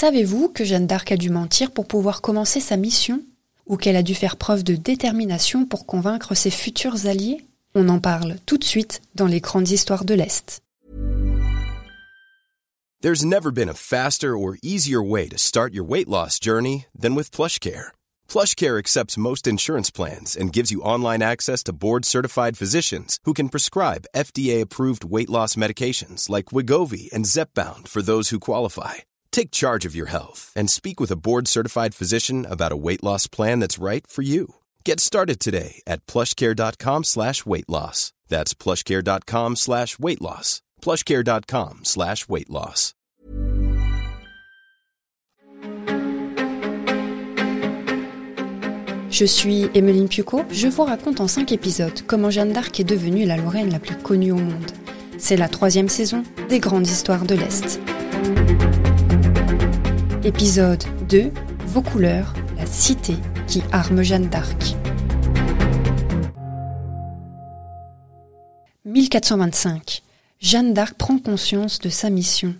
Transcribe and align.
Savez-vous 0.00 0.48
que 0.48 0.62
Jeanne 0.62 0.86
d'Arc 0.86 1.10
a 1.10 1.16
dû 1.16 1.28
mentir 1.28 1.72
pour 1.72 1.84
pouvoir 1.84 2.20
commencer 2.20 2.60
sa 2.60 2.76
mission? 2.76 3.20
Ou 3.66 3.76
qu'elle 3.76 3.96
a 3.96 4.04
dû 4.04 4.14
faire 4.14 4.36
preuve 4.36 4.62
de 4.62 4.76
détermination 4.76 5.66
pour 5.66 5.86
convaincre 5.86 6.36
ses 6.36 6.52
futurs 6.52 7.06
alliés? 7.06 7.44
On 7.74 7.88
en 7.88 7.98
parle 7.98 8.36
tout 8.46 8.58
de 8.58 8.64
suite 8.64 9.00
dans 9.16 9.26
les 9.26 9.40
grandes 9.40 9.70
histoires 9.70 10.04
de 10.04 10.14
l'Est. 10.14 10.60
There's 13.02 13.24
never 13.24 13.50
been 13.50 13.68
a 13.68 13.74
faster 13.74 14.38
or 14.38 14.56
easier 14.62 15.02
way 15.02 15.28
to 15.30 15.36
start 15.36 15.74
your 15.74 15.84
weight 15.84 16.06
loss 16.06 16.38
journey 16.40 16.86
than 16.96 17.16
with 17.16 17.32
PlushCare. 17.32 17.88
PlushCare 18.28 18.78
accepts 18.78 19.16
most 19.16 19.48
insurance 19.48 19.90
plans 19.90 20.36
and 20.36 20.52
gives 20.52 20.70
you 20.70 20.80
online 20.80 21.24
access 21.24 21.64
to 21.64 21.72
board-certified 21.72 22.56
physicians 22.56 23.18
who 23.24 23.34
can 23.34 23.48
prescribe 23.48 24.06
FDA-approved 24.14 25.04
weight 25.04 25.28
loss 25.28 25.56
medications 25.56 26.30
like 26.30 26.52
Wigovi 26.52 27.10
and 27.12 27.24
Zepbound 27.24 27.88
for 27.88 28.00
those 28.00 28.30
who 28.30 28.38
qualify. 28.38 29.02
Take 29.30 29.50
charge 29.50 29.86
of 29.86 29.94
your 29.94 30.06
health 30.06 30.52
and 30.56 30.68
speak 30.68 30.98
with 30.98 31.12
a 31.12 31.16
board-certified 31.16 31.94
physician 31.94 32.44
about 32.44 32.72
a 32.72 32.76
weight 32.76 33.04
loss 33.04 33.28
plan 33.28 33.60
that's 33.60 33.78
right 33.78 34.06
for 34.06 34.22
you. 34.22 34.56
Get 34.84 34.98
started 35.00 35.38
today 35.38 35.80
at 35.86 36.04
plushcare.com 36.06 37.04
slash 37.04 37.46
weight 37.46 37.68
loss. 37.68 38.12
That's 38.28 38.54
plushcare.com 38.54 39.56
slash 39.56 39.98
weight 39.98 40.20
loss. 40.20 40.60
plushcare.com 40.82 41.84
slash 41.84 42.28
weight 42.28 42.50
loss. 42.50 42.94
Je 49.10 49.24
suis 49.24 49.68
Emeline 49.74 50.08
Pucot, 50.08 50.44
je 50.50 50.68
vous 50.68 50.84
raconte 50.84 51.20
en 51.20 51.28
5 51.28 51.50
épisodes 51.52 52.02
comment 52.06 52.30
Jeanne 52.30 52.52
d'Arc 52.52 52.78
est 52.78 52.84
devenue 52.84 53.24
la 53.24 53.36
Lorraine 53.36 53.70
la 53.70 53.78
plus 53.78 53.96
connue 53.96 54.32
au 54.32 54.36
monde. 54.36 54.70
C'est 55.16 55.36
la 55.36 55.48
troisième 55.48 55.88
saison 55.88 56.22
des 56.48 56.60
Grandes 56.60 56.86
Histoires 56.86 57.24
de 57.24 57.34
l'Est. 57.34 57.80
Épisode 60.28 60.84
2 61.08 61.32
Vos 61.68 61.80
couleurs, 61.80 62.34
la 62.58 62.66
cité 62.66 63.14
qui 63.46 63.62
arme 63.72 64.02
Jeanne 64.02 64.28
d'Arc. 64.28 64.76
1425. 68.84 70.02
Jeanne 70.38 70.74
d'Arc 70.74 70.98
prend 70.98 71.18
conscience 71.18 71.78
de 71.78 71.88
sa 71.88 72.10
mission. 72.10 72.54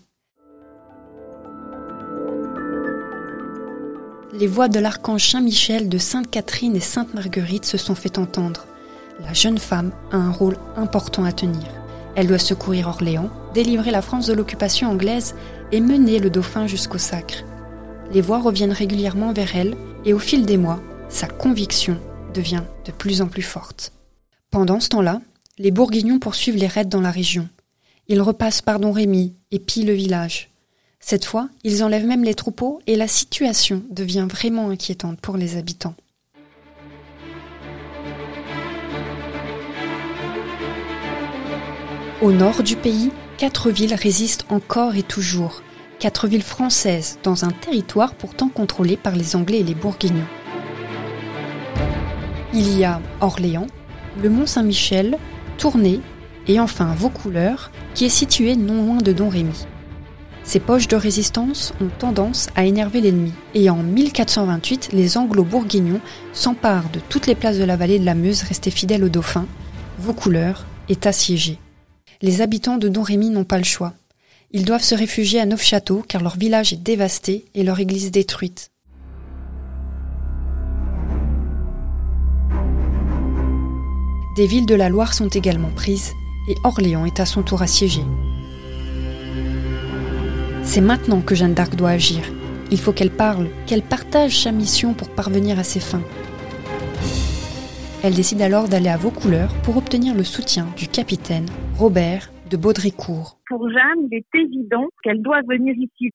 Les 4.33 4.47
voix 4.47 4.69
de 4.69 4.81
l'archange 4.81 5.29
Saint-Michel, 5.29 5.91
de 5.91 5.99
Sainte 5.99 6.31
Catherine 6.31 6.75
et 6.75 6.81
Sainte 6.81 7.13
Marguerite 7.13 7.67
se 7.67 7.77
sont 7.77 7.95
fait 7.95 8.17
entendre. 8.17 8.67
La 9.21 9.35
jeune 9.35 9.59
femme 9.59 9.93
a 10.11 10.17
un 10.17 10.33
rôle 10.33 10.57
important 10.77 11.25
à 11.25 11.33
tenir. 11.33 11.69
Elle 12.17 12.29
doit 12.29 12.39
secourir 12.39 12.89
Orléans, 12.89 13.29
délivrer 13.53 13.91
la 13.91 14.01
France 14.01 14.27
de 14.27 14.33
l'occupation 14.33 14.89
anglaise 14.89 15.35
et 15.71 15.83
mener 15.83 16.19
le 16.19 16.31
dauphin 16.31 16.67
jusqu'au 16.67 16.97
sacre. 16.97 17.45
Les 18.11 18.23
voix 18.23 18.41
reviennent 18.41 18.73
régulièrement 18.73 19.35
vers 19.35 19.55
elle 19.55 19.77
et 20.07 20.15
au 20.15 20.19
fil 20.19 20.47
des 20.47 20.57
mois, 20.57 20.81
sa 21.11 21.27
conviction 21.27 21.99
devient 22.33 22.63
de 22.87 22.93
plus 22.93 23.21
en 23.21 23.27
plus 23.27 23.43
forte. 23.43 23.93
Pendant 24.51 24.81
ce 24.81 24.89
temps-là, 24.89 25.21
les 25.59 25.71
Bourguignons 25.71 26.19
poursuivent 26.19 26.57
les 26.57 26.67
raids 26.67 26.87
dans 26.87 27.03
la 27.03 27.11
région. 27.11 27.49
Ils 28.07 28.23
repassent 28.23 28.63
par 28.63 28.81
Don 28.81 28.93
Rémy 28.93 29.35
et 29.51 29.59
pillent 29.59 29.85
le 29.85 29.93
village. 29.93 30.49
Cette 31.01 31.27
fois, 31.27 31.51
ils 31.65 31.85
enlèvent 31.85 32.07
même 32.07 32.25
les 32.25 32.35
troupeaux 32.35 32.81
et 32.87 32.97
la 32.97 33.09
situation 33.09 33.83
devient 33.91 34.27
vraiment 34.29 34.71
inquiétante 34.71 35.21
pour 35.21 35.37
les 35.37 35.57
habitants. 35.57 35.95
Au 42.23 42.33
nord 42.33 42.63
du 42.63 42.75
pays, 42.75 43.13
quatre 43.37 43.71
villes 43.71 43.95
résistent 43.95 44.47
encore 44.49 44.97
et 44.97 45.03
toujours, 45.03 45.63
quatre 45.99 46.29
villes 46.29 46.43
françaises 46.43 47.19
dans 47.23 47.45
un 47.45 47.51
territoire 47.51 48.15
pourtant 48.15 48.49
contrôlé 48.49 48.97
par 48.97 49.17
les 49.17 49.37
Anglais 49.37 49.61
et 49.61 49.65
les 49.65 49.75
Bourguignons. 49.75 50.27
Il 52.55 52.79
y 52.79 52.85
a 52.85 53.01
Orléans, 53.21 53.67
le 54.23 54.31
Mont 54.31 54.47
Saint-Michel, 54.47 55.19
Tournai 55.59 56.01
et 56.47 56.61
enfin 56.61 56.95
Vaucouleurs, 56.97 57.71
qui 57.95 58.07
est 58.07 58.11
situé 58.11 58.57
non 58.57 58.87
loin 58.87 58.99
de 58.99 59.13
Don 59.13 59.29
Rémy. 59.29 59.67
Ces 60.45 60.61
poches 60.61 60.89
de 60.89 60.97
résistance 60.97 61.75
ont 61.81 61.91
tendance 61.99 62.49
à 62.57 62.65
énerver 62.65 63.03
l'ennemi, 63.03 63.35
et 63.55 63.69
en 63.69 63.83
1428, 63.83 64.91
les 64.93 65.19
Anglo-Bourguignons 65.19 66.01
s'emparent 66.33 66.89
de 66.91 67.01
toutes 67.01 67.27
les 67.27 67.35
places 67.35 67.59
de 67.59 67.65
la 67.65 67.77
vallée 67.77 67.99
de 67.99 68.07
la 68.07 68.15
Meuse 68.15 68.43
restées 68.43 68.71
fidèles 68.71 69.05
au 69.05 69.11
dauphin. 69.11 69.47
Vaucouleurs 69.99 70.65
est 70.89 71.07
assiégé. 71.07 71.59
Les 72.23 72.41
habitants 72.41 72.79
de 72.79 72.89
Don 72.89 73.03
Rémy 73.03 73.29
n'ont 73.29 73.45
pas 73.45 73.59
le 73.59 73.65
choix. 73.65 73.93
Ils 74.51 74.65
doivent 74.65 74.83
se 74.83 74.95
réfugier 74.95 75.41
à 75.41 75.47
Neufchâteau 75.47 76.03
car 76.09 76.23
leur 76.23 76.39
village 76.39 76.73
est 76.73 76.83
dévasté 76.83 77.45
et 77.55 77.63
leur 77.63 77.81
église 77.81 78.11
détruite. 78.11 78.71
Des 84.37 84.47
villes 84.47 84.65
de 84.65 84.75
la 84.75 84.89
Loire 84.89 85.13
sont 85.13 85.29
également 85.29 85.69
prises 85.69 86.13
et 86.49 86.55
Orléans 86.65 87.05
est 87.05 87.21
à 87.21 87.27
son 87.27 87.43
tour 87.43 87.61
assiégé. 87.61 88.01
C'est 90.63 90.81
maintenant 90.81 91.21
que 91.21 91.35
Jeanne 91.35 91.55
d'Arc 91.55 91.77
doit 91.77 91.91
agir. 91.91 92.23
Il 92.71 92.81
faut 92.81 92.93
qu'elle 92.93 93.11
parle, 93.11 93.51
qu'elle 93.67 93.83
partage 93.83 94.41
sa 94.41 94.53
mission 94.53 94.95
pour 94.95 95.11
parvenir 95.11 95.59
à 95.59 95.65
ses 95.65 95.81
fins. 95.81 96.05
Elle 98.03 98.15
décide 98.15 98.41
alors 98.41 98.69
d'aller 98.69 98.89
à 98.89 98.97
Vaucouleurs 98.97 99.53
pour 99.63 99.77
obtenir 99.77 100.15
le 100.15 100.25
soutien 100.25 100.69
du 100.77 100.89
capitaine 100.89 101.49
Robert 101.77 102.31
de 102.49 102.57
Baudricourt. 102.57 103.39
Pour 103.49 103.69
Jeanne, 103.71 104.09
il 104.11 104.19
est 104.19 104.39
évident 104.39 104.87
qu'elle 105.03 105.23
doit 105.23 105.43
venir 105.43 105.75
ici. 105.77 106.11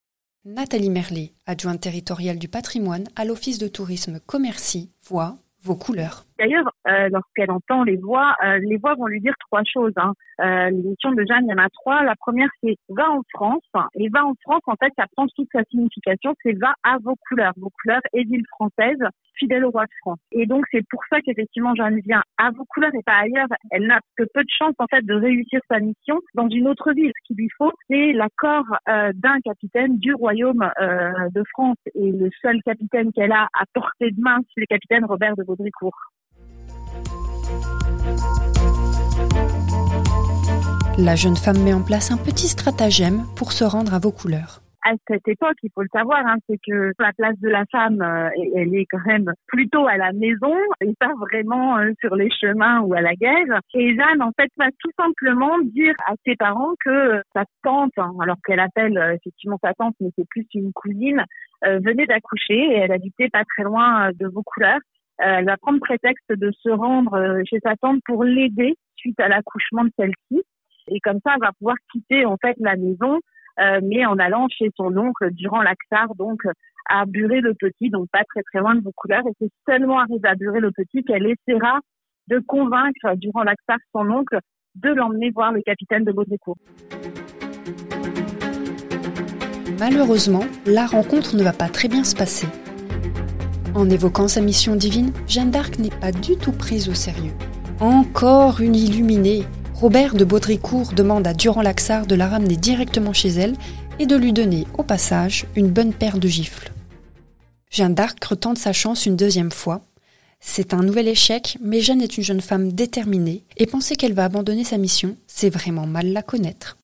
Nathalie 0.45 0.89
Merlet, 0.89 1.31
adjointe 1.45 1.81
territoriale 1.81 2.37
du 2.37 2.49
patrimoine 2.49 3.05
à 3.15 3.23
l'Office 3.23 3.59
de 3.59 3.67
tourisme 3.67 4.19
Commercy, 4.25 4.91
voit 5.07 5.37
vos 5.63 5.75
couleurs. 5.75 6.25
D'ailleurs, 6.37 6.69
euh, 6.89 7.07
lorsqu'elle 7.09 7.51
entend 7.51 7.83
les 7.83 7.95
voix, 7.95 8.35
euh, 8.43 8.59
les 8.59 8.77
voix 8.77 8.95
vont 8.95 9.07
lui 9.07 9.21
dire 9.21 9.33
trois 9.39 9.61
choses. 9.63 9.93
Hein. 9.95 10.13
Euh, 10.41 10.69
L'émission 10.69 11.11
de 11.11 11.23
Jeanne, 11.25 11.45
il 11.45 11.51
y 11.51 11.53
en 11.53 11.63
a 11.63 11.69
trois. 11.69 12.03
La 12.03 12.15
première, 12.15 12.49
c'est 12.61 12.75
va 12.89 13.09
en 13.09 13.21
France. 13.33 13.63
Et 13.95 14.09
va 14.09 14.25
en 14.25 14.33
France, 14.43 14.61
en 14.67 14.75
fait, 14.75 14.91
ça 14.97 15.05
prend 15.15 15.25
toute 15.35 15.47
sa 15.53 15.63
signification. 15.71 16.33
C'est 16.43 16.57
va 16.59 16.73
à 16.83 16.97
vos 17.01 17.15
couleurs. 17.29 17.53
Vos 17.55 17.71
couleurs 17.81 18.01
est 18.11 18.23
ville 18.23 18.45
française, 18.47 18.99
fidèle 19.37 19.65
au 19.65 19.71
roi 19.71 19.85
de 19.85 19.91
France. 20.01 20.19
Et 20.31 20.45
donc, 20.45 20.65
c'est 20.71 20.85
pour 20.89 21.01
ça 21.09 21.21
qu'effectivement, 21.21 21.75
Jeanne 21.75 21.99
vient 22.05 22.21
à 22.37 22.51
vos 22.51 22.65
couleurs 22.65 22.93
et 22.93 23.03
pas 23.03 23.19
ailleurs. 23.21 23.47
Elle 23.71 23.87
n'a 23.87 23.99
que 24.17 24.23
peu 24.33 24.41
de 24.41 24.49
chance, 24.49 24.75
en 24.79 24.87
fait, 24.87 25.05
de 25.05 25.13
réussir 25.13 25.59
sa 25.69 25.79
mission 25.79 26.19
dans 26.35 26.49
une 26.49 26.67
autre 26.67 26.91
ville. 26.93 27.11
Ce 27.15 27.27
qu'il 27.27 27.37
lui 27.37 27.49
faut, 27.57 27.71
c'est 27.89 28.13
l'accord 28.13 28.65
euh, 28.89 29.11
d'un 29.15 29.39
capitaine 29.43 29.97
du 29.97 30.13
royaume 30.13 30.69
euh, 30.81 31.11
de 31.33 31.43
France. 31.51 31.77
Et 31.95 32.11
le 32.11 32.29
seul 32.41 32.61
capitaine 32.63 33.11
qu'elle 33.13 33.31
a 33.31 33.47
à 33.53 33.65
portée 33.73 34.11
de 34.11 34.21
main, 34.21 34.39
c'est 34.53 34.61
le 34.61 34.67
capitaine 34.67 35.05
Robert 35.05 35.35
de 35.35 35.43
Baudricourt. 35.43 35.99
La 40.97 41.15
jeune 41.15 41.35
femme 41.35 41.63
met 41.63 41.73
en 41.73 41.81
place 41.81 42.11
un 42.11 42.17
petit 42.17 42.47
stratagème 42.47 43.23
pour 43.35 43.51
se 43.51 43.63
rendre 43.63 43.93
à 43.93 43.99
vos 43.99 44.11
couleurs. 44.11 44.62
À 44.85 44.93
cette 45.07 45.27
époque, 45.29 45.55
il 45.63 45.69
faut 45.73 45.81
le 45.81 45.87
savoir, 45.93 46.27
hein, 46.27 46.35
c'est 46.47 46.59
que 46.65 46.91
la 46.99 47.13
place 47.13 47.39
de 47.39 47.47
la 47.47 47.63
femme, 47.71 48.01
euh, 48.01 48.29
elle 48.53 48.75
est 48.75 48.85
quand 48.85 49.05
même 49.05 49.31
plutôt 49.47 49.87
à 49.87 49.95
la 49.95 50.11
maison 50.11 50.53
et 50.81 50.93
pas 50.99 51.13
vraiment 51.21 51.77
euh, 51.77 51.91
sur 52.01 52.15
les 52.15 52.29
chemins 52.29 52.81
ou 52.81 52.93
à 52.93 52.99
la 52.99 53.13
guerre. 53.15 53.61
Et 53.75 53.95
Jeanne, 53.95 54.21
en 54.21 54.31
fait, 54.37 54.49
va 54.57 54.67
tout 54.79 54.91
simplement 54.99 55.57
dire 55.59 55.95
à 56.05 56.15
ses 56.25 56.35
parents 56.35 56.73
que 56.83 57.21
sa 57.33 57.45
tante, 57.63 57.93
hein, 57.97 58.11
alors 58.21 58.35
qu'elle 58.45 58.59
appelle 58.59 58.97
euh, 58.97 59.13
effectivement 59.13 59.57
sa 59.63 59.73
tante, 59.73 59.95
mais 60.01 60.09
c'est 60.17 60.27
plus 60.27 60.45
une 60.53 60.73
cousine, 60.73 61.23
venait 61.65 62.05
d'accoucher 62.05 62.55
et 62.55 62.77
elle 62.79 62.91
habitait 62.91 63.29
pas 63.29 63.45
très 63.45 63.63
loin 63.63 64.11
de 64.19 64.27
vos 64.27 64.43
couleurs. 64.43 64.81
elle 65.17 65.45
va 65.45 65.55
prendre 65.55 65.79
prétexte 65.79 66.29
de 66.29 66.51
se 66.51 66.69
rendre 66.69 67.41
chez 67.49 67.59
sa 67.63 67.77
tante 67.77 68.01
pour 68.03 68.25
l'aider 68.25 68.75
suite 68.97 69.17
à 69.21 69.29
l'accouchement 69.29 69.85
de 69.85 69.91
celle-ci. 69.97 70.43
Et 70.87 70.99
comme 70.99 71.19
ça, 71.23 71.33
elle 71.35 71.41
va 71.41 71.53
pouvoir 71.53 71.77
quitter 71.93 72.25
en 72.25 72.35
fait 72.35 72.55
la 72.59 72.75
maison, 72.75 73.21
euh, 73.59 73.79
mais 73.83 74.05
en 74.05 74.17
allant 74.19 74.47
chez 74.49 74.69
son 74.75 74.95
oncle 74.97 75.31
durant 75.31 75.61
l'Axar, 75.61 76.15
donc 76.15 76.41
à 76.89 77.05
Burer 77.05 77.41
le 77.41 77.53
Petit, 77.53 77.89
donc 77.89 78.09
pas 78.11 78.23
très 78.25 78.41
très 78.43 78.59
loin 78.59 78.75
de 78.75 78.81
Vaucouleurs. 78.81 79.23
Et 79.27 79.33
c'est 79.39 79.51
seulement 79.67 79.99
arrivé 79.99 80.27
à 80.27 80.35
Burer 80.35 80.59
le 80.59 80.71
Petit 80.71 81.03
qu'elle 81.03 81.27
essaiera 81.27 81.79
de 82.27 82.39
convaincre 82.39 83.15
durant 83.15 83.43
l'Axar 83.43 83.77
son 83.91 84.09
oncle 84.09 84.39
de 84.75 84.89
l'emmener 84.89 85.31
voir 85.31 85.51
le 85.51 85.61
capitaine 85.61 86.03
de 86.03 86.11
Baudricourt. 86.11 86.57
Malheureusement, 89.79 90.45
la 90.65 90.85
rencontre 90.85 91.35
ne 91.35 91.43
va 91.43 91.51
pas 91.51 91.67
très 91.67 91.87
bien 91.87 92.03
se 92.03 92.15
passer. 92.15 92.47
En 93.75 93.89
évoquant 93.89 94.27
sa 94.27 94.41
mission 94.41 94.75
divine, 94.75 95.11
Jeanne 95.27 95.51
d'Arc 95.51 95.79
n'est 95.79 95.89
pas 95.89 96.11
du 96.11 96.37
tout 96.37 96.51
prise 96.51 96.89
au 96.89 96.93
sérieux. 96.93 97.33
Encore 97.79 98.61
une 98.61 98.75
illuminée 98.75 99.43
Robert 99.83 100.15
de 100.15 100.23
Baudricourt 100.23 100.93
demande 100.93 101.27
à 101.27 101.33
Durand-Laxart 101.33 102.07
de 102.07 102.15
la 102.15 102.29
ramener 102.29 102.55
directement 102.55 103.11
chez 103.11 103.27
elle 103.27 103.57
et 103.99 104.05
de 104.05 104.15
lui 104.15 104.31
donner, 104.31 104.65
au 104.77 104.83
passage, 104.83 105.45
une 105.57 105.67
bonne 105.67 105.91
paire 105.91 106.19
de 106.19 106.27
gifles. 106.29 106.71
Jeanne 107.69 107.93
d'Arc 107.93 108.23
retente 108.23 108.57
sa 108.57 108.71
chance 108.71 109.05
une 109.05 109.17
deuxième 109.17 109.51
fois. 109.51 109.81
C'est 110.39 110.73
un 110.73 110.83
nouvel 110.83 111.09
échec, 111.09 111.57
mais 111.59 111.81
Jeanne 111.81 112.01
est 112.01 112.17
une 112.17 112.23
jeune 112.23 112.39
femme 112.39 112.71
déterminée, 112.71 113.43
et 113.57 113.65
penser 113.65 113.97
qu'elle 113.97 114.13
va 114.13 114.23
abandonner 114.23 114.63
sa 114.63 114.77
mission, 114.77 115.17
c'est 115.27 115.49
vraiment 115.49 115.85
mal 115.85 116.13
la 116.13 116.21
connaître. 116.21 116.77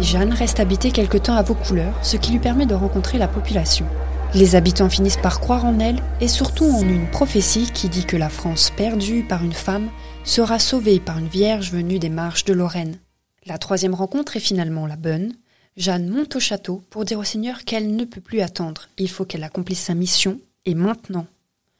Jeanne 0.00 0.32
reste 0.32 0.58
habiter 0.58 0.90
quelque 0.90 1.18
temps 1.18 1.36
à 1.36 1.42
Vaucouleurs, 1.42 2.04
ce 2.04 2.16
qui 2.16 2.32
lui 2.32 2.40
permet 2.40 2.66
de 2.66 2.74
rencontrer 2.74 3.16
la 3.16 3.28
population. 3.28 3.86
Les 4.34 4.56
habitants 4.56 4.90
finissent 4.90 5.16
par 5.16 5.38
croire 5.38 5.64
en 5.64 5.78
elle 5.78 6.00
et 6.20 6.26
surtout 6.26 6.64
en 6.64 6.82
une 6.82 7.08
prophétie 7.08 7.70
qui 7.72 7.88
dit 7.88 8.04
que 8.04 8.16
la 8.16 8.28
France 8.28 8.70
perdue 8.76 9.22
par 9.22 9.44
une 9.44 9.52
femme 9.52 9.90
sera 10.24 10.58
sauvée 10.58 10.98
par 10.98 11.20
une 11.20 11.28
vierge 11.28 11.70
venue 11.70 12.00
des 12.00 12.08
marches 12.08 12.44
de 12.44 12.52
Lorraine. 12.52 12.96
La 13.46 13.58
troisième 13.58 13.94
rencontre 13.94 14.36
est 14.36 14.44
finalement 14.44 14.88
la 14.88 14.96
bonne. 14.96 15.32
Jeanne 15.76 16.08
monte 16.08 16.34
au 16.34 16.40
château 16.40 16.82
pour 16.90 17.04
dire 17.04 17.20
au 17.20 17.24
Seigneur 17.24 17.64
qu'elle 17.64 17.94
ne 17.94 18.04
peut 18.04 18.20
plus 18.20 18.40
attendre. 18.40 18.88
Il 18.98 19.08
faut 19.08 19.24
qu'elle 19.24 19.44
accomplisse 19.44 19.84
sa 19.84 19.94
mission 19.94 20.40
et 20.66 20.74
maintenant. 20.74 21.26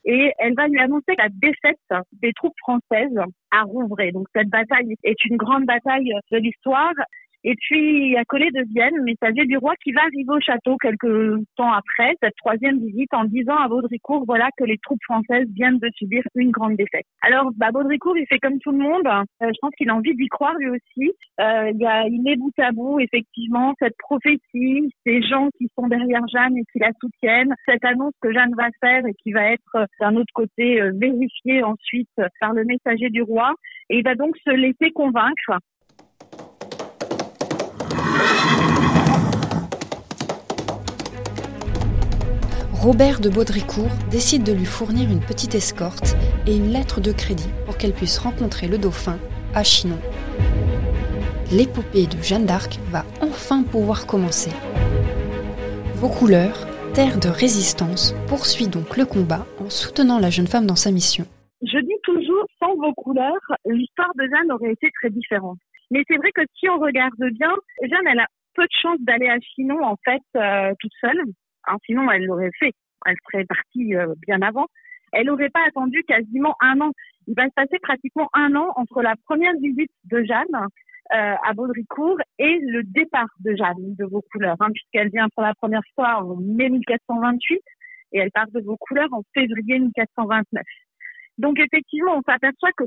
Et 0.04 0.32
elle 0.38 0.54
va 0.54 0.68
lui 0.68 0.78
annoncer 0.78 1.14
la 1.18 1.28
défaite 1.30 2.06
des 2.22 2.32
troupes 2.34 2.58
françaises 2.58 3.18
à 3.50 3.62
Rouvray. 3.62 4.12
Donc 4.12 4.28
cette 4.34 4.48
bataille 4.48 4.94
est 5.02 5.24
une 5.24 5.36
grande 5.36 5.64
bataille 5.64 6.12
de 6.30 6.36
l'histoire. 6.36 6.92
Et 7.46 7.54
puis, 7.60 8.16
accolé 8.16 8.50
de 8.52 8.64
Vienne, 8.72 9.02
messager 9.04 9.44
du 9.44 9.58
roi 9.58 9.74
qui 9.82 9.92
va 9.92 10.00
arriver 10.00 10.30
au 10.30 10.40
château 10.40 10.78
quelques 10.78 11.44
temps 11.56 11.72
après 11.72 12.14
cette 12.22 12.34
troisième 12.36 12.78
visite 12.78 13.12
en 13.12 13.24
disant 13.24 13.56
à 13.56 13.68
Baudricourt, 13.68 14.24
voilà 14.26 14.48
que 14.56 14.64
les 14.64 14.78
troupes 14.78 15.02
françaises 15.04 15.46
viennent 15.54 15.78
de 15.78 15.90
subir 15.94 16.22
une 16.36 16.50
grande 16.50 16.76
défaite. 16.76 17.04
Alors, 17.20 17.50
bah, 17.56 17.70
Baudricourt, 17.70 18.16
il 18.16 18.26
fait 18.28 18.38
comme 18.38 18.58
tout 18.60 18.72
le 18.72 18.78
monde. 18.78 19.06
Euh, 19.06 19.22
je 19.42 19.58
pense 19.60 19.72
qu'il 19.76 19.90
a 19.90 19.94
envie 19.94 20.14
d'y 20.14 20.28
croire 20.28 20.54
lui 20.54 20.70
aussi. 20.70 21.12
Euh, 21.40 21.70
il, 21.74 21.80
y 21.80 21.86
a, 21.86 22.06
il 22.08 22.22
met 22.22 22.36
bout 22.36 22.52
à 22.58 22.72
bout, 22.72 22.98
effectivement, 23.00 23.74
cette 23.78 23.96
prophétie, 23.98 24.90
ces 25.04 25.20
gens 25.22 25.48
qui 25.58 25.68
sont 25.78 25.86
derrière 25.88 26.26
Jeanne 26.32 26.56
et 26.56 26.64
qui 26.72 26.78
la 26.78 26.92
soutiennent, 26.98 27.54
cette 27.66 27.84
annonce 27.84 28.14
que 28.22 28.32
Jeanne 28.32 28.54
va 28.56 28.68
faire 28.80 29.04
et 29.04 29.12
qui 29.22 29.32
va 29.32 29.52
être, 29.52 29.76
euh, 29.76 29.84
d'un 30.00 30.16
autre 30.16 30.32
côté, 30.32 30.80
euh, 30.80 30.92
vérifiée 30.94 31.62
ensuite 31.62 32.08
par 32.40 32.54
le 32.54 32.64
messager 32.64 33.10
du 33.10 33.20
roi. 33.20 33.52
Et 33.90 33.98
il 33.98 34.04
va 34.04 34.14
donc 34.14 34.34
se 34.38 34.50
laisser 34.50 34.92
convaincre 34.92 35.58
Robert 42.84 43.20
de 43.20 43.30
Baudricourt 43.30 43.96
décide 44.10 44.44
de 44.44 44.52
lui 44.52 44.66
fournir 44.66 45.10
une 45.10 45.24
petite 45.24 45.54
escorte 45.54 46.14
et 46.46 46.54
une 46.54 46.68
lettre 46.68 47.00
de 47.00 47.12
crédit 47.12 47.48
pour 47.64 47.78
qu'elle 47.78 47.94
puisse 47.94 48.18
rencontrer 48.18 48.68
le 48.68 48.76
dauphin 48.76 49.16
à 49.54 49.64
Chinon. 49.64 49.96
L'épopée 51.50 52.04
de 52.04 52.20
Jeanne 52.20 52.44
d'Arc 52.44 52.76
va 52.92 53.06
enfin 53.22 53.62
pouvoir 53.62 54.06
commencer. 54.06 54.50
Vaucouleurs, 55.96 56.68
terre 56.92 57.18
de 57.18 57.30
résistance, 57.30 58.12
poursuit 58.28 58.68
donc 58.68 58.98
le 58.98 59.06
combat 59.06 59.46
en 59.64 59.70
soutenant 59.70 60.18
la 60.18 60.28
jeune 60.28 60.46
femme 60.46 60.66
dans 60.66 60.76
sa 60.76 60.92
mission. 60.92 61.24
Je 61.62 61.78
dis 61.78 62.00
toujours, 62.02 62.44
sans 62.60 62.76
Vaucouleurs, 62.76 63.48
l'histoire 63.64 64.12
de 64.14 64.28
Jeanne 64.28 64.52
aurait 64.52 64.72
été 64.72 64.90
très 65.00 65.08
différente. 65.08 65.56
Mais 65.90 66.04
c'est 66.06 66.18
vrai 66.18 66.32
que 66.34 66.42
si 66.60 66.68
on 66.68 66.78
regarde 66.78 67.16
bien, 67.32 67.56
Jeanne, 67.80 68.08
elle 68.12 68.20
a 68.20 68.26
peu 68.54 68.64
de 68.64 68.76
chance 68.82 68.98
d'aller 69.00 69.30
à 69.30 69.40
Chinon, 69.40 69.82
en 69.82 69.96
fait, 70.04 70.20
euh, 70.36 70.74
toute 70.78 70.92
seule. 71.00 71.32
Hein, 71.66 71.76
sinon, 71.84 72.10
elle 72.10 72.24
l'aurait 72.24 72.50
fait. 72.58 72.72
Elle 73.06 73.16
serait 73.30 73.44
partie 73.44 73.94
euh, 73.94 74.14
bien 74.26 74.40
avant. 74.42 74.66
Elle 75.12 75.26
n'aurait 75.26 75.50
pas 75.50 75.64
attendu 75.66 76.02
quasiment 76.04 76.56
un 76.60 76.80
an. 76.80 76.92
Il 77.26 77.34
va 77.34 77.46
se 77.46 77.54
passer 77.54 77.78
pratiquement 77.80 78.28
un 78.32 78.54
an 78.56 78.72
entre 78.76 79.02
la 79.02 79.14
première 79.26 79.54
visite 79.54 79.90
de 80.04 80.24
Jeanne 80.24 80.66
euh, 81.12 81.34
à 81.44 81.52
Baudricourt 81.54 82.18
et 82.38 82.58
le 82.62 82.82
départ 82.82 83.28
de 83.40 83.54
Jeanne 83.54 83.94
de 83.96 84.04
Vaucouleurs, 84.04 84.56
hein, 84.60 84.70
puisqu'elle 84.72 85.10
vient 85.10 85.28
pour 85.34 85.42
la 85.42 85.54
première 85.54 85.82
fois 85.94 86.22
en 86.24 86.36
mai 86.36 86.68
1428 86.70 87.60
et 88.12 88.18
elle 88.18 88.30
part 88.30 88.48
de 88.52 88.60
Vaucouleurs 88.60 89.12
en 89.12 89.22
février 89.34 89.78
1429. 89.78 90.62
Donc 91.38 91.58
effectivement, 91.58 92.16
on 92.16 92.22
s'aperçoit 92.22 92.72
que 92.76 92.84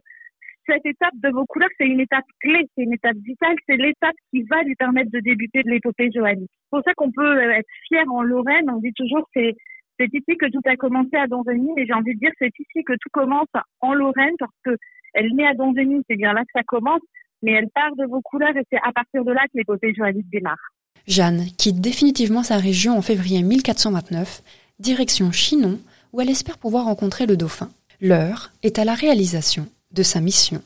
cette 0.68 0.86
étape 0.86 1.14
de 1.24 1.30
vos 1.30 1.46
couleurs, 1.46 1.70
c'est 1.78 1.88
une 1.88 2.00
étape 2.00 2.26
clé, 2.42 2.68
c'est 2.76 2.84
une 2.84 2.94
étape 2.94 3.18
vitale, 3.18 3.56
c'est 3.68 3.78
l'étape 3.78 4.16
qui 4.32 4.44
va 4.44 4.62
lui 4.64 4.76
permettre 4.76 5.12
de 5.12 5.20
débuter 5.20 5.62
l'épopée 5.64 6.10
joannique. 6.14 6.52
C'est 6.52 6.70
pour 6.70 6.84
ça 6.84 6.94
qu'on 6.96 7.12
peut 7.12 7.40
être 7.52 7.70
fier 7.88 8.04
en 8.12 8.22
Lorraine. 8.22 8.70
On 8.70 8.80
dit 8.80 8.94
toujours 8.94 9.28
c'est 9.34 9.56
c'est 10.00 10.14
ici 10.14 10.38
que 10.38 10.50
tout 10.52 10.62
a 10.66 10.76
commencé 10.76 11.16
à 11.16 11.26
Donzeny 11.26 11.70
et 11.78 11.88
j'ai 11.88 11.94
envie 11.94 12.14
de 12.14 12.20
dire 12.20 12.32
c'est 12.38 12.52
ici 12.60 12.84
que 12.84 12.94
tout 12.94 13.10
commence 13.12 13.48
en 13.82 13.94
Lorraine 13.94 14.36
parce 14.38 14.54
que 14.64 14.76
elle 15.14 15.34
naît 15.34 15.48
à 15.48 15.56
Donzeny, 15.56 16.04
c'est 16.08 16.18
bien 16.18 16.34
là 16.34 16.42
que 16.42 16.52
ça 16.54 16.64
commence, 16.64 17.02
mais 17.42 17.54
elle 17.54 17.70
part 17.74 17.96
de 17.96 18.06
vos 18.06 18.22
couleurs 18.22 18.56
et 18.56 18.64
c'est 18.72 18.80
à 18.84 18.92
partir 18.92 19.24
de 19.24 19.32
là 19.32 19.42
que 19.46 19.58
l'épopée 19.58 19.94
joannique 19.96 20.30
démarre. 20.30 20.72
Jeanne 21.08 21.46
quitte 21.58 21.82
définitivement 21.82 22.44
sa 22.44 22.58
région 22.58 22.98
en 22.98 23.02
février 23.02 23.42
1429, 23.42 24.42
direction 24.80 25.32
Chinon, 25.32 25.80
où 26.14 26.22
elle 26.22 26.30
espère 26.30 26.58
pouvoir 26.58 26.86
rencontrer 26.86 27.26
le 27.26 27.38
dauphin. 27.38 27.70
L'heure 28.02 28.52
est 28.62 28.78
à 28.78 28.86
la 28.86 28.94
réalisation 28.94 29.68
de 29.92 30.04
sa 30.04 30.22
mission. 30.22 30.62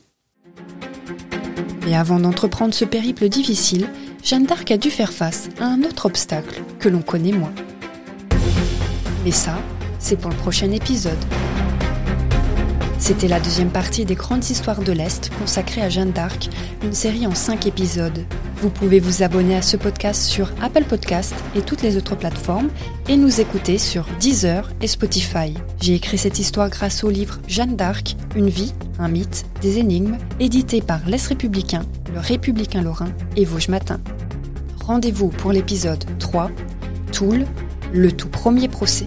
Mais 1.84 1.96
avant 1.96 2.20
d'entreprendre 2.20 2.74
ce 2.74 2.84
périple 2.84 3.28
difficile, 3.28 3.88
Jeanne 4.22 4.46
d'Arc 4.46 4.70
a 4.70 4.76
dû 4.76 4.90
faire 4.90 5.12
face 5.12 5.48
à 5.58 5.66
un 5.66 5.82
autre 5.82 6.06
obstacle 6.06 6.62
que 6.78 6.88
l'on 6.88 7.02
connaît 7.02 7.32
moins. 7.32 7.52
Mais 9.24 9.32
ça, 9.32 9.56
c'est 9.98 10.16
pour 10.16 10.30
le 10.30 10.36
prochain 10.36 10.70
épisode. 10.70 11.18
C'était 13.02 13.26
la 13.26 13.40
deuxième 13.40 13.72
partie 13.72 14.04
des 14.04 14.14
grandes 14.14 14.48
histoires 14.48 14.80
de 14.80 14.92
l'Est 14.92 15.32
consacrée 15.36 15.82
à 15.82 15.88
Jeanne 15.88 16.12
d'Arc, 16.12 16.48
une 16.84 16.92
série 16.92 17.26
en 17.26 17.34
cinq 17.34 17.66
épisodes. 17.66 18.24
Vous 18.58 18.70
pouvez 18.70 19.00
vous 19.00 19.24
abonner 19.24 19.56
à 19.56 19.60
ce 19.60 19.76
podcast 19.76 20.22
sur 20.22 20.52
Apple 20.62 20.84
Podcast 20.84 21.34
et 21.56 21.62
toutes 21.62 21.82
les 21.82 21.96
autres 21.96 22.14
plateformes 22.14 22.68
et 23.08 23.16
nous 23.16 23.40
écouter 23.40 23.78
sur 23.78 24.06
Deezer 24.20 24.70
et 24.80 24.86
Spotify. 24.86 25.52
J'ai 25.80 25.96
écrit 25.96 26.16
cette 26.16 26.38
histoire 26.38 26.70
grâce 26.70 27.02
au 27.02 27.10
livre 27.10 27.40
Jeanne 27.48 27.74
d'Arc, 27.74 28.14
Une 28.36 28.48
vie, 28.48 28.72
un 29.00 29.08
mythe, 29.08 29.46
des 29.62 29.80
énigmes, 29.80 30.16
édité 30.38 30.80
par 30.80 31.00
l'Est 31.08 31.26
républicain, 31.26 31.82
le 32.14 32.20
Républicain 32.20 32.82
Lorrain 32.82 33.10
et 33.34 33.44
Vosges 33.44 33.68
Matin. 33.68 33.98
Rendez-vous 34.86 35.30
pour 35.30 35.50
l'épisode 35.50 36.04
3, 36.20 36.52
Toul, 37.10 37.46
le 37.92 38.12
tout 38.12 38.28
premier 38.28 38.68
procès. 38.68 39.06